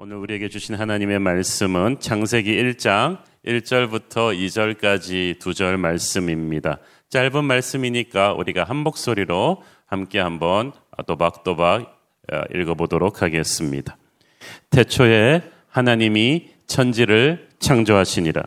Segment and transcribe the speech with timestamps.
[0.00, 6.78] 오늘 우리에게 주신 하나님의 말씀은 창세기 1장 1절부터 2절까지 두 절 말씀입니다.
[7.08, 10.70] 짧은 말씀이니까 우리가 한 목소리로 함께 한번
[11.04, 12.00] 또박또박
[12.32, 13.96] 어, 읽어보도록 하겠습니다.
[14.70, 18.44] 태초에 하나님이 천지를 창조하시니라.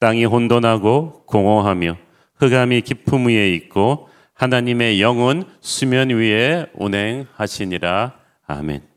[0.00, 1.98] 땅이 혼돈하고 공허하며
[2.34, 8.18] 흑암이 깊음 위에 있고 하나님의 영은 수면 위에 운행하시니라.
[8.48, 8.89] 아멘.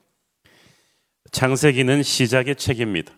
[1.33, 3.11] 창세기는 시작의 책입니다.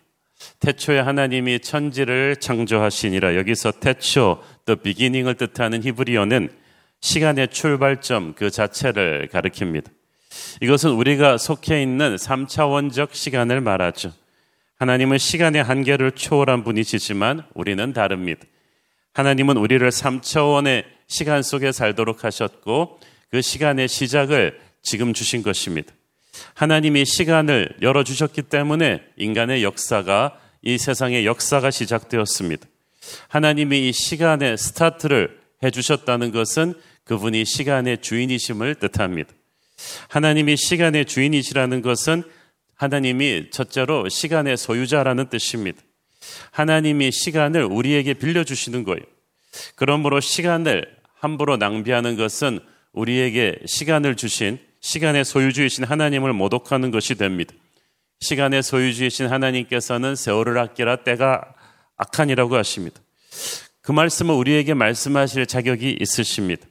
[0.61, 3.35] 태초에 하나님이 천지를 창조하시니라.
[3.35, 6.49] 여기서 태초, the beginning을 뜻하는 히브리어는
[7.01, 9.91] 시간의 출발점 그 자체를 가리킵니다.
[10.61, 14.13] 이것은 우리가 속해 있는 3차원적 시간을 말하죠.
[14.77, 18.45] 하나님은 시간의 한계를 초월한 분이시지만 우리는 다릅니다.
[19.13, 22.97] 하나님은 우리를 3차원의 시간 속에 살도록 하셨고
[23.29, 25.93] 그 시간의 시작을 지금 주신 것입니다.
[26.53, 32.67] 하나님이 시간을 열어주셨기 때문에 인간의 역사가 이 세상의 역사가 시작되었습니다.
[33.27, 39.31] 하나님이 이 시간의 스타트를 해주셨다는 것은 그분이 시간의 주인이심을 뜻합니다.
[40.09, 42.23] 하나님이 시간의 주인이시라는 것은
[42.75, 45.81] 하나님이 첫째로 시간의 소유자라는 뜻입니다.
[46.51, 49.03] 하나님이 시간을 우리에게 빌려주시는 거예요.
[49.75, 52.59] 그러므로 시간을 함부로 낭비하는 것은
[52.91, 57.55] 우리에게 시간을 주신 시간의 소유주이신 하나님을 모독하는 것이 됩니다.
[58.19, 61.41] 시간의 소유주이신 하나님께서는 세월을 아끼라 때가
[61.97, 63.01] 악한이라고 하십니다.
[63.81, 66.67] 그 말씀을 우리에게 말씀하실 자격이 있으십니다.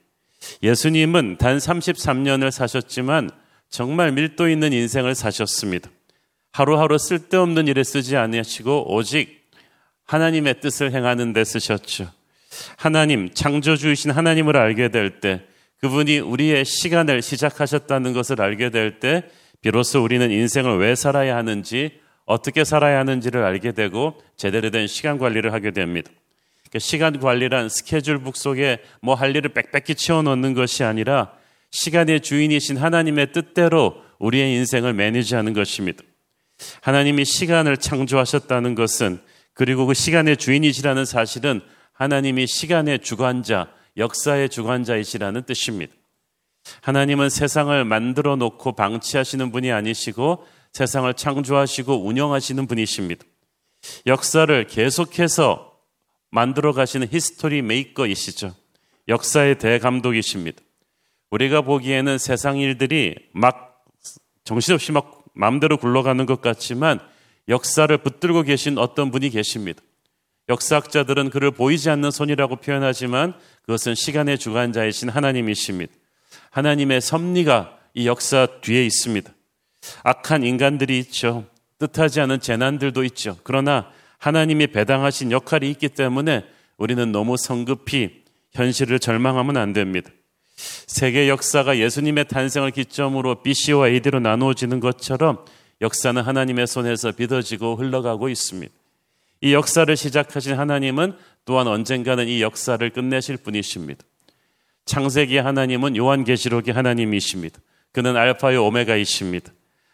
[0.63, 3.31] 예수님은 단 33년을 사셨지만
[3.69, 5.91] 정말 밀도 있는 인생을 사셨습니다.
[6.53, 9.51] 하루하루 쓸데없는 일에 쓰지 않으시고 오직
[10.05, 12.13] 하나님의 뜻을 행하는 데 쓰셨죠.
[12.77, 15.45] 하나님, 창조주이신 하나님을 알게 될 때,
[15.85, 19.25] 그분이 우리의 시간을 시작하셨다는 것을 알게 될 때,
[19.61, 25.53] 비로소 우리는 인생을 왜 살아야 하는지, 어떻게 살아야 하는지를 알게 되고, 제대로 된 시간 관리를
[25.53, 26.11] 하게 됩니다.
[26.73, 31.33] 그 시간 관리란 스케줄북 속에 뭐 할 일을 빽빽히 채워넣는 것이 아니라
[31.71, 36.03] 시간의 주인이신 하나님의 뜻대로 우리의 인생을 매니지하는 것입니다.
[36.81, 39.19] 하나님이 시간을 창조하셨다는 것은
[39.53, 41.61] 그리고 그 시간의 주인이시라는 사실은
[41.93, 45.93] 하나님이 시간의 주관자, 역사의 주관자이시라는 뜻입니다.
[46.83, 53.25] 하나님은 세상을 만들어 놓고 방치하시는 분이 아니시고 세상을 창조하시고 운영하시는 분이십니다.
[54.07, 55.73] 역사를 계속해서
[56.31, 58.55] 만들어 가시는 history maker이시죠.
[59.09, 60.61] 역사의 대감독이십니다.
[61.31, 63.85] 우리가 보기에는 세상 일들이 막
[64.45, 67.01] 정신없이 막 마음대로 굴러가는 것 같지만
[67.49, 69.83] 역사를 붙들고 계신 어떤 분이 계십니다.
[70.49, 75.93] 역사학자들은 그를 보이지 않는 손이라고 표현하지만 그것은 시간의 주관자이신 하나님이십니다.
[76.51, 79.33] 하나님의 섭리가 이 역사 뒤에 있습니다.
[80.03, 81.47] 악한 인간들이 있죠.
[81.79, 83.37] 뜻하지 않은 재난들도 있죠.
[83.43, 86.45] 그러나 하나님이 배당하신 역할이 있기 때문에
[86.77, 90.11] 우리는 너무 성급히 현실을 절망하면 안 됩니다.
[90.57, 95.45] 세계 역사가 예수님의 탄생을 기점으로 BC와 AD로 나누어지는 것처럼
[95.81, 98.73] 역사는 하나님의 손에서 빚어지고 흘러가고 있습니다.
[99.45, 104.03] 이 역사를 시작하신 하나님은 또한 언젠가는 이 역사를 끝내실 분이십니다.
[104.87, 107.61] 창세기 하나님은 요한계시록의 하나님이십니다.
[107.93, 109.53] 그는 알파요 오메가이십니다.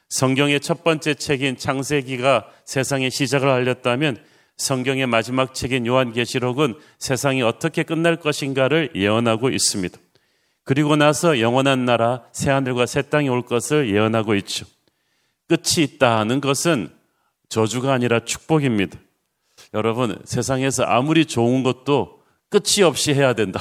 [0.09, 4.19] 성경의 첫 번째 책인 창세기가 세상의 시작을 알렸다면
[4.57, 9.99] 성경의 마지막 책인 요한계시록은 세상이 어떻게 끝날 것인가를 예언하고 있습니다.
[10.63, 14.65] 그리고 나서 영원한 나라 새하늘과 새 땅이 올 것을 예언하고 있죠.
[15.49, 16.89] 끝이 있다는 것은
[17.49, 18.97] 저주가 아니라 축복입니다.
[19.75, 23.61] 여러분, 세상에서 아무리 좋은 것도 끝이 없이 해야 된다.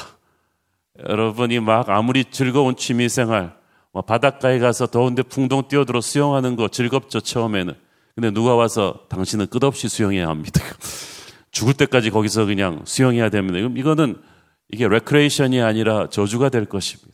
[1.08, 3.56] 여러분이 막 아무리 즐거운 취미 생활,
[3.92, 7.74] 뭐 바닷가에 가서 더운데 풍덩 뛰어들어 수영하는 거 즐겁죠, 처음에는.
[8.16, 10.62] 근데 누가 와서 당신은 끝없이 수영해야 합니다.
[11.52, 13.60] 죽을 때까지 거기서 그냥 수영해야 됩니다.
[13.60, 14.22] 이거는
[14.70, 17.12] 이게 레크레이션이 아니라 저주가 될 것입니다.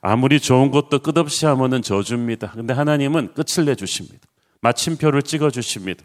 [0.00, 2.52] 아무리 좋은 것도 끝없이 하면은 저주입니다.
[2.52, 4.26] 근데 하나님은 끝을 내주십니다.
[4.60, 6.04] 마침표를 찍어주십니다.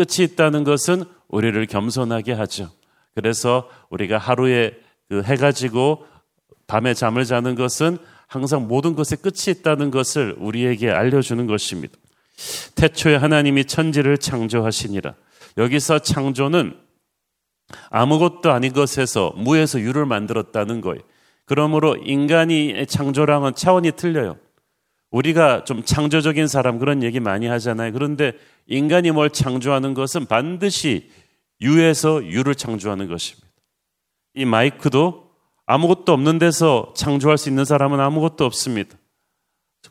[0.00, 2.70] 끝이 있다는 것은 우리를 겸손하게 하죠.
[3.14, 4.72] 그래서 우리가 하루에
[5.10, 6.06] 그 해가 지고
[6.66, 11.94] 밤에 잠을 자는 것은 항상 모든 것에 끝이 있다는 것을 우리에게 알려주는 것입니다.
[12.76, 15.14] 태초에 하나님이 천지를 창조하시니라.
[15.58, 16.78] 여기서 창조는
[17.90, 21.02] 아무것도 아닌 것에서 무에서 유를 만들었다는 거예요.
[21.44, 24.38] 그러므로 인간이 창조랑은 차원이 틀려요.
[25.10, 27.92] 우리가 좀 창조적인 사람 그런 얘기 많이 하잖아요.
[27.92, 28.32] 그런데
[28.66, 31.10] 인간이 뭘 창조하는 것은 반드시
[31.60, 33.48] 유에서 유를 창조하는 것입니다.
[34.34, 35.30] 이 마이크도
[35.66, 38.96] 아무것도 없는 데서 창조할 수 있는 사람은 아무것도 없습니다.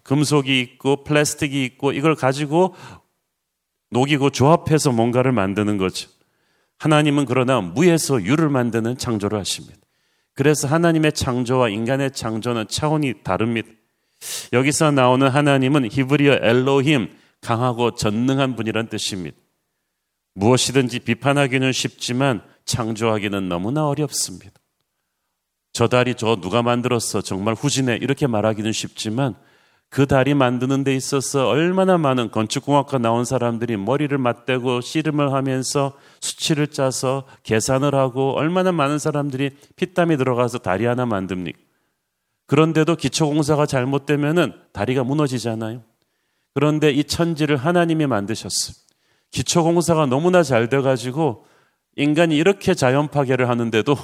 [0.04, 2.76] 금속이 있고 플라스틱이 있고 이걸 가지고
[3.92, 6.10] 녹이고 조합해서 뭔가를 만드는 거죠.
[6.78, 9.78] 하나님은 그러나 무에서 유를 만드는 창조를 하십니다.
[10.34, 13.70] 그래서 하나님의 창조와 인간의 창조는 차원이 다릅니다.
[14.54, 17.10] 여기서 나오는 하나님은 히브리어 엘로힘,
[17.42, 19.38] 강하고 전능한 분이란 뜻입니다.
[20.36, 24.52] 무엇이든지 비판하기는 쉽지만 창조하기는 너무나 어렵습니다.
[25.74, 27.22] 저 다리 저 누가 만들었어?
[27.22, 27.98] 정말 후진해.
[28.02, 29.36] 이렇게 말하기는 쉽지만
[29.90, 36.68] 그 다리 만드는 데 있어서 얼마나 많은 건축공학과 나온 사람들이 머리를 맞대고 씨름을 하면서 수치를
[36.68, 41.69] 짜서 계산을 하고 얼마나 많은 사람들이 피땀이 들어가서 다리 하나 만듭니까?
[42.50, 45.84] 그런데도 기초공사가 잘못되면은 다리가 무너지잖아요.
[46.56, 48.76] 그런데 이 천지를 하나님이 만드셨어요.
[49.30, 51.46] 기초공사가 너무나 잘 돼가지고
[51.96, 53.96] 인간이 이렇게 자연 파괴를 하는데도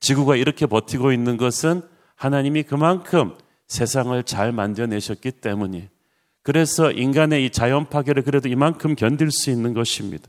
[0.00, 1.82] 지구가 이렇게 버티고 있는 것은
[2.16, 3.36] 하나님이 그만큼
[3.68, 5.90] 세상을 잘 만져내셨기 때문이
[6.42, 10.26] 그래서 인간의 이 자연 파괴를 그래도 이만큼 견딜 수 있는 것입니다.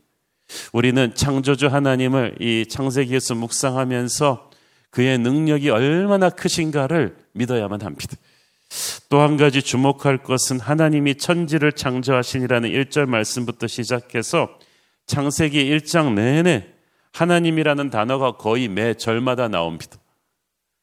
[0.74, 4.50] 우리는 창조주 하나님을 이 창세기에서 묵상하면서
[4.90, 8.16] 그의 능력이 얼마나 크신가를 믿어야만 합니다.
[9.10, 14.50] 또 한 가지 주목할 것은 하나님이 천지를 창조하시니라는 1절 말씀부터 시작해서
[15.06, 16.68] 창세기 1장 내내
[17.14, 19.98] 하나님이라는 단어가 거의 매 절마다 나옵니다.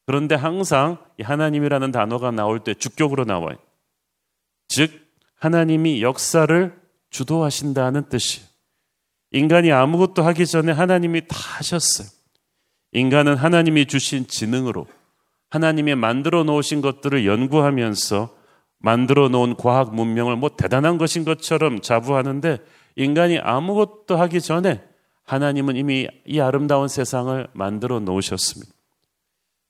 [0.07, 3.57] 그런데 항상 하나님이라는 단어가 나올 때 주격으로 나와요.
[4.69, 4.93] 즉,
[5.37, 6.81] 하나님이 역사를
[7.11, 8.47] 주도하신다는 뜻이에요.
[9.33, 12.09] 인간이 아무것도 하기 전에 하나님이 다 하셨어요.
[12.93, 14.87] 인간은 하나님이 주신 지능으로
[15.51, 18.35] 하나님이 만들어 놓으신 것들을 연구하면서
[18.79, 22.59] 만들어 놓은 과학 문명을 뭐 대단한 것인 것처럼 자부하는데
[22.97, 24.83] 인간이 아무것도 하기 전에
[25.25, 28.73] 하나님은 이미 이 아름다운 세상을 만들어 놓으셨습니다.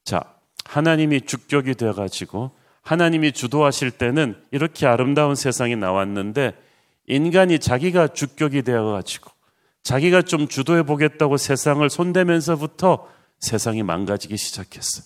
[0.04, 0.22] 자,
[0.64, 6.54] 하나님이 주격이 되어 가지고 하나님이 주도하실 때는 이렇게 아름다운 세상이 나왔는데
[7.06, 9.30] 인간이 자기가 주격이 되어 가지고
[9.82, 15.02] 자기가 좀 주도해 보겠다고 세상을 손대면서부터 세상이 망가지기 시작했어.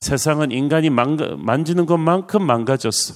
[0.00, 3.14] 세상은 인간이 망가, 만지는 것만큼 망가졌어.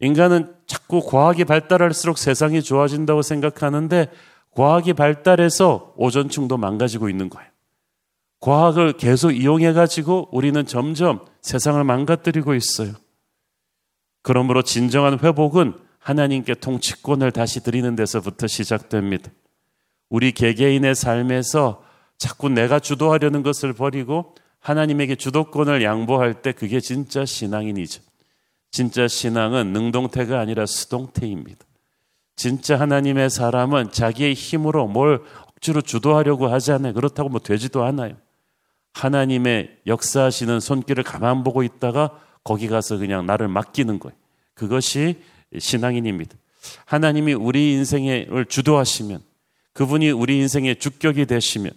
[0.00, 4.10] 인간은 자꾸 과학이 발달할수록 세상이 좋아진다고 생각하는데
[4.52, 7.48] 과학이 발달해서 오존층도 망가지고 있는 거예요.
[8.40, 12.94] 과학을 계속 이용해가지고 우리는 점점 세상을 망가뜨리고 있어요.
[14.22, 19.30] 그러므로 진정한 회복은 하나님께 통치권을 다시 드리는 데서부터 시작됩니다.
[20.08, 21.82] 우리 개개인의 삶에서
[22.16, 28.02] 자꾸 내가 주도하려는 것을 버리고 하나님에게 주도권을 양보할 때 그게 진짜 신앙인이죠.
[28.70, 31.64] 진짜 신앙은 능동태가 아니라 수동태입니다.
[32.36, 36.94] 진짜 하나님의 사람은 자기의 힘으로 뭘 억지로 주도하려고 하지 않아요.
[36.94, 38.14] 그렇다고 뭐 되지도 않아요.
[38.92, 44.16] 하나님의 역사하시는 손길을 가만 보고 있다가 거기 가서 그냥 나를 맡기는 거예요.
[44.54, 45.22] 그것이
[45.58, 46.36] 신앙인입니다.
[46.84, 49.20] 하나님이 우리 인생을 주도하시면
[49.72, 51.72] 그분이 우리 인생의 주격이 되시면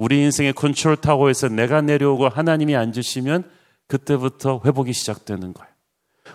[0.00, 3.44] 우리 인생의 컨트롤 타워에서 내가 내려오고 하나님이 앉으시면
[3.86, 5.70] 그때부터 회복이 시작되는 거예요.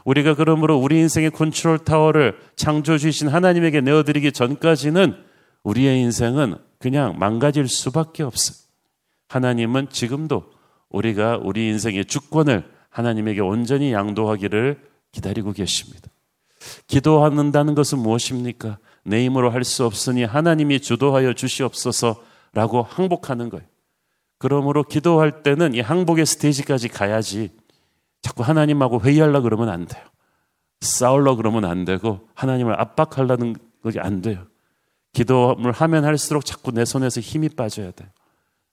[0.06, 5.16] 우리가 그러므로 우리 인생의 컨트롤 타워를 창조 주신 하나님에게 내어드리기 전까지는
[5.64, 8.56] 우리의 인생은 그냥 망가질 수밖에 없어요.
[9.30, 10.44] 하나님은 지금도
[10.90, 14.80] 우리가 우리 인생의 주권을 하나님에게 온전히 양도하기를
[15.12, 16.08] 기다리고 계십니다.
[16.86, 18.78] 기도한다는 것은 무엇입니까?
[19.06, 22.22] 내 힘으로 할 수 없으니 하나님이 주도하여 주시옵소서
[22.56, 23.66] 라고 항복하는 거예요.
[24.40, 27.52] 그러므로 기도할 때는 이 항복의 스테이지까지 가야지
[28.22, 30.04] 자꾸 하나님하고 회의하려 그러면 안 돼요.
[30.82, 34.48] 싸울려 그러면 안 되고 하나님을 압박하려는 것이 안 돼요.
[35.14, 38.10] 기도를 하면 할수록 자꾸 내 손에서 힘이 빠져야 돼요.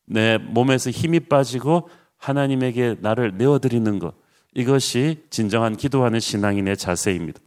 [0.07, 4.15] 내 몸에서 힘이 빠지고 하나님에게 나를 내어드리는 것.
[4.55, 7.41] 이것이 진정한 기도하는 신앙인의 자세입니다.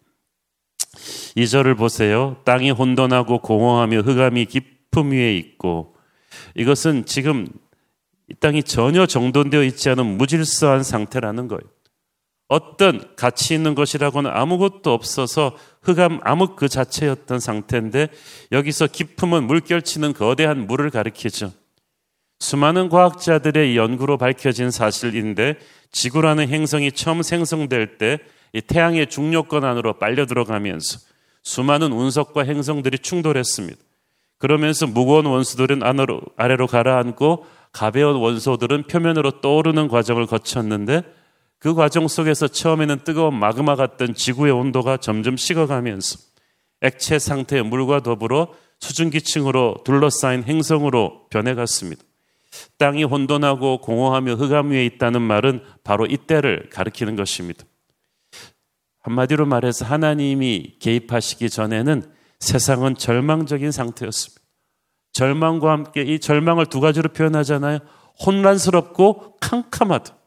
[1.35, 2.37] 이 절을 보세요.
[2.43, 5.94] 땅이 혼돈하고 공허하며 흑암이 깊음 위에 있고
[6.55, 7.47] 이것은 지금
[8.29, 11.61] 이 땅이 전혀 정돈되어 있지 않은 무질서한 상태라는 거예요.
[12.47, 18.09] 어떤 가치 있는 것이라고는 아무것도 없어서 흑암 암흑 그 자체였던 상태인데
[18.51, 21.51] 여기서 깊음은 물결치는 거대한 물을 가리키죠.
[22.39, 25.57] 수많은 과학자들의 연구로 밝혀진 사실인데
[25.91, 30.99] 지구라는 행성이 처음 생성될 때이 태양의 중력권 안으로 빨려 들어가면서
[31.41, 33.79] 수많은 운석과 행성들이 충돌했습니다.
[34.37, 41.03] 그러면서 무거운 원수들은 안으로, 아래로 가라앉고 가벼운 원소들은 표면으로 떠오르는 과정을 거쳤는데
[41.59, 46.19] 그 과정 속에서 처음에는 뜨거운 마그마 같던 지구의 온도가 점점 식어가면서
[46.81, 52.03] 액체 상태의 물과 더불어 수증기층으로 둘러싸인 행성으로 변해갔습니다.
[52.77, 57.63] 땅이 혼돈하고 공허하며 흑암 위에 있다는 말은 바로 이때를 가리키는 것입니다.
[59.01, 62.03] 한마디로 말해서 하나님이 개입하시기 전에는
[62.39, 64.41] 세상은 절망적인 상태였습니다.
[65.13, 67.79] 절망과 함께 이 절망을 두 가지로 표현하잖아요.
[68.25, 70.17] 혼란스럽고 캄캄하다.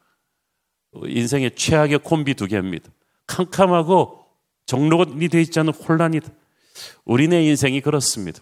[1.04, 2.88] 인생의 최악의 콤비 두 개입니다.
[3.26, 4.24] 캄캄하고
[4.66, 6.28] 정론이 되어 있지 않은 혼란이다.
[7.04, 8.40] 우리네 인생이 그렇습니다.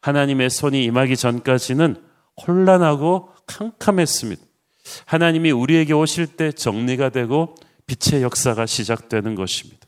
[0.00, 2.02] 하나님의 손이 임하기 전까지는
[2.46, 4.42] 혼란하고 캄캄했습니다.
[5.06, 7.54] 하나님이 우리에게 오실 때 정리가 되고
[7.86, 9.86] 빛의 역사가 시작되는 것입니다.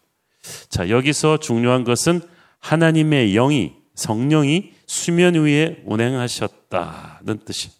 [0.68, 2.20] 자, 여기서 중요한 것은
[2.60, 7.70] 하나님의 영이, 성령이 수면 위에 운행하셨다는 뜻이.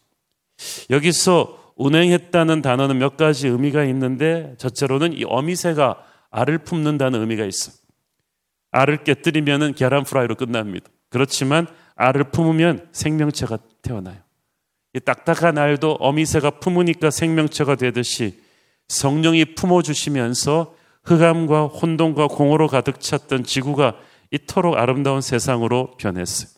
[0.91, 7.73] 여기서 운행했다는 단어는 몇 가지 의미가 있는데, 첫째로는 이 어미새가 알을 품는다는 의미가 있어.
[8.71, 10.89] 알을 깨뜨리면 계란 프라이로 끝납니다.
[11.09, 14.19] 그렇지만 알을 품으면 생명체가 태어나요.
[14.95, 18.41] 이 딱딱한 알도 어미새가 품으니까 생명체가 되듯이
[18.89, 23.97] 성령이 품어주시면서 흑암과 혼돈과 공허로 가득 찼던 지구가
[24.31, 26.51] 이토록 아름다운 세상으로 변했어요.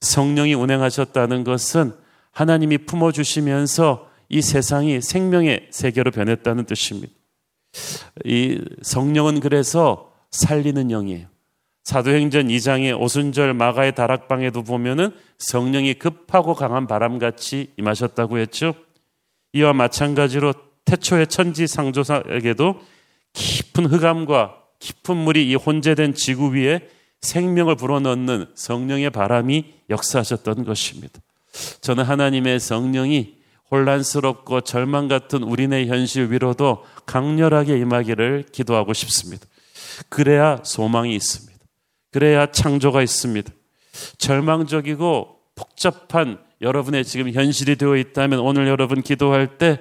[0.00, 1.94] 성령이 운행하셨다는 것은
[2.32, 7.12] 하나님이 품어주시면서 이 세상이 생명의 세계로 변했다는 뜻입니다.
[8.24, 11.26] 이 성령은 그래서 살리는 영이에요.
[11.84, 18.74] 사도행전 2장의 오순절 마가의 다락방에도 보면은 성령이 급하고 강한 바람같이 임하셨다고 했죠.
[19.52, 20.52] 이와 마찬가지로
[20.84, 22.80] 태초의 천지 상조사에게도
[23.32, 26.88] 깊은 흑암과 깊은 물이 이 혼재된 지구 위에
[27.20, 31.20] 생명을 불어넣는 성령의 바람이 역사하셨던 것입니다.
[31.80, 33.36] 저는 하나님의 성령이
[33.70, 39.46] 혼란스럽고 절망 같은 우리네 현실 위로도 강렬하게 임하기를 기도하고 싶습니다.
[40.08, 41.58] 그래야 소망이 있습니다.
[42.10, 43.52] 그래야 창조가 있습니다.
[44.18, 49.80] 절망적이고 복잡한 여러분의 지금 현실이 되어 있다면 오늘 여러분 기도할 때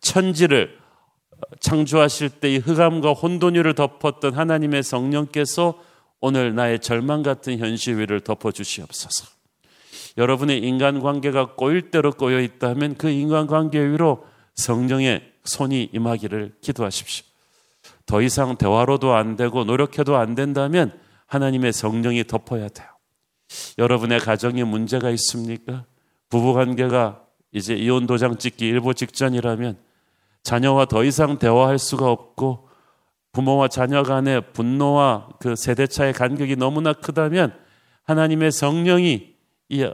[0.00, 0.79] 천지를
[1.60, 5.78] 창조하실 때이 흑암과 혼돈위를 덮었던 하나님의 성령께서
[6.20, 9.26] 오늘 나의 절망 같은 현실 위를 덮어 주시옵소서.
[10.18, 17.24] 여러분의 인간 관계가 꼬일 대로 꼬여 있다면 그 인간 관계 위로 성령의 손이 임하기를 기도하십시오.
[18.06, 20.92] 더 이상 대화로도 안 되고 노력해도 안 된다면
[21.26, 22.88] 하나님의 성령이 덮어야 돼요.
[23.78, 25.84] 여러분의 가정에 문제가 있습니까?
[26.28, 29.78] 부부 관계가 이제 이혼 도장 찍기 일보 직전이라면
[30.42, 32.68] 자녀와 더 이상 대화할 수가 없고
[33.32, 37.54] 부모와 자녀 간의 분노와 그 세대차의 간격이 너무나 크다면
[38.04, 39.34] 하나님의 성령이
[39.68, 39.90] 이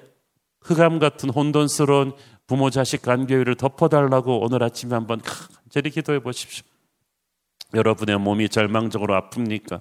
[0.63, 2.13] 흑암 같은 혼돈스러운
[2.47, 6.65] 부모 자식 관계를 덮어달라고 오늘 아침에 한번 간절히 기도해 보십시오.
[7.75, 9.81] 여러분의 몸이 절망적으로 아픕니까?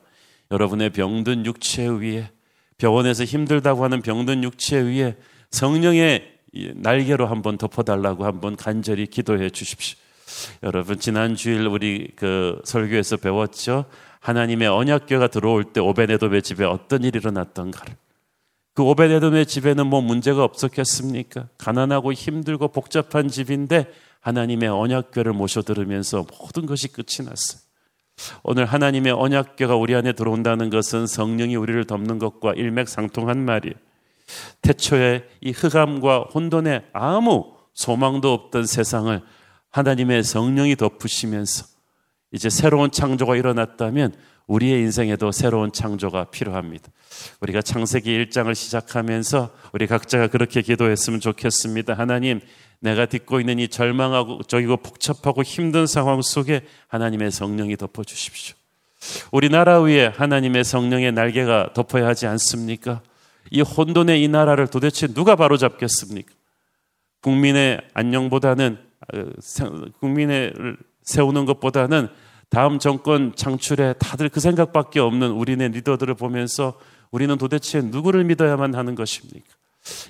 [0.52, 2.32] 여러분의 병든 육체 위에
[2.78, 5.16] 병원에서 힘들다고 하는 병든 육체 위에
[5.52, 6.34] 성령의
[6.76, 9.98] 날개로 한번 덮어달라고 한번 간절히 기도해 주십시오.
[10.64, 13.86] 여러분 지난 주일 우리 그 설교에서 배웠죠.
[14.20, 17.96] 하나님의 언약궤가 들어올 때 오베네돔의 집에 어떤 일이 일어났던가를.
[18.74, 21.48] 그 오베네돔의 집에는 뭐 문제가 없었겠습니까?
[21.58, 27.62] 가난하고 힘들고 복잡한 집인데 하나님의 언약궤를 모셔 들으면서 모든 것이 끝이 났어요.
[28.44, 33.76] 오늘 하나님의 언약궤가 우리 안에 들어온다는 것은 성령이 우리를 덮는 것과 일맥상통한 말이에요.
[34.62, 39.22] 태초에 이 흑암과 혼돈에 아무 소망도 없던 세상을
[39.76, 41.66] 하나님의 성령이 덮으시면서
[42.32, 44.14] 이제 새로운 창조가 일어났다면
[44.48, 46.88] 우리의 인생에도 새로운 창조가 필요합니다.
[47.42, 51.94] 우리가 창세기 1장을 시작하면서 우리 각자가 그렇게 기도했으면 좋겠습니다.
[51.94, 52.40] 하나님,
[52.80, 58.56] 내가 딛고 있는 이 절망하고 저기고 복잡하고 힘든 상황 속에 하나님의 성령이 덮어 주십시오.
[59.34, 63.02] 우리나라 위에 하나님의 성령의 날개가 덮어야 하지 않습니까?
[63.52, 66.32] 이 혼돈의 이 나라를 도대체 누가 바로잡겠습니까?
[67.22, 68.95] 국민의 안녕보다는 어,
[70.00, 72.10] 국민을 세우는 것보다는
[72.50, 76.80] 다음 정권 창출에 다들 그 생각밖에 없는 우리네 리더들을 보면서
[77.12, 79.48] 우리는 도대체 누구를 믿어야만 하는 것입니까?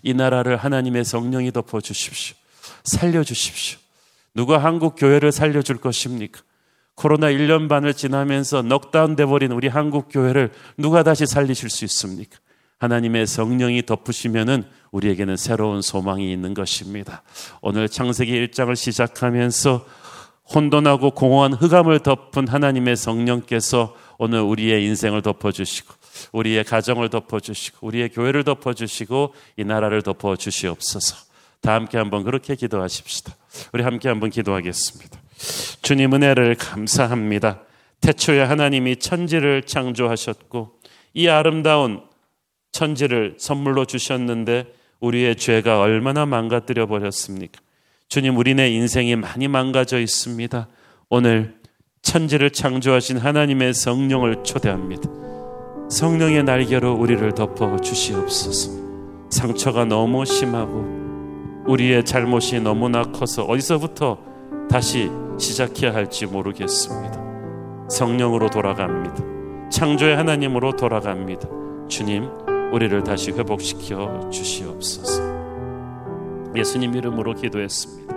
[0.04, 2.36] 이 나라를 하나님의 성령이 덮어 주십시오.
[2.84, 3.80] 살려 주십시오.
[4.34, 6.42] 누가 한국 교회를 살려 줄 것입니까?
[6.96, 12.38] 코로나 1년 반을 지나면서 넉다운 돼 버린 우리 한국 교회를 누가 다시 살리실 수 있습니까?
[12.80, 17.24] 하나님의 성령이 덮으시면은 우리에게는 새로운 소망이 있는 것입니다.
[17.62, 19.86] 오늘 창세기 1장을 시작하면서
[20.54, 25.94] 혼돈하고 공허한 흑암을 덮은 하나님의 성령께서 오늘 우리의 인생을 덮어주시고
[26.34, 31.26] 우리의 가정을 덮어주시고 우리의 교회를 덮어주시고 이 나라를 덮어주시옵소서.
[31.62, 33.36] 다 함께 한번 그렇게 기도하십시다.
[33.74, 35.20] 우리 함께 한번 기도하겠습니다.
[35.82, 37.62] 주님 은혜를 감사합니다.
[38.02, 40.80] 태초에 하나님이 천지를 창조하셨고
[41.16, 42.02] 이 아름다운
[42.76, 44.66] 천지를 선물로 주셨는데
[45.00, 47.62] 우리의 죄가 얼마나 망가뜨려 버렸습니까?
[48.10, 50.68] 주님, 우리네 인생이 많이 망가져 있습니다.
[51.10, 51.56] 오늘
[52.02, 55.10] 천지를 창조하신 하나님의 성령을 초대합니다.
[55.90, 58.72] 성령의 날개로 우리를 덮어 주시옵소서.
[59.30, 64.20] 상처가 너무 심하고 우리의 잘못이 너무나 커서 어디서부터
[64.70, 67.24] 다시 시작해야 할지 모르겠습니다.
[67.90, 69.70] 성령으로 돌아갑니다.
[69.70, 71.48] 창조의 하나님으로 돌아갑니다.
[71.88, 72.30] 주님,
[72.72, 75.24] 우리를 다시 회복시켜 주시옵소서.
[76.56, 78.15] 예수님 이름으로 기도했습니다.